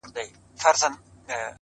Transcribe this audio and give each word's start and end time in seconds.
•ځيني 0.03 0.09
خلک 0.61 0.75
ستاينه 0.81 0.97
کوي, 1.27 1.49